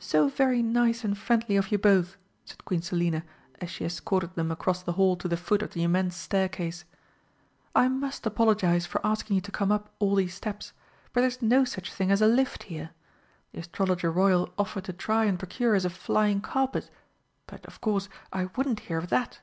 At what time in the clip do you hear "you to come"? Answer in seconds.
9.36-9.70